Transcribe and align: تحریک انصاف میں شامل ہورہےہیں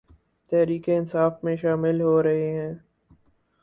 تحریک 0.51 0.89
انصاف 0.89 1.43
میں 1.43 1.55
شامل 1.55 2.01
ہورہےہیں 2.01 2.73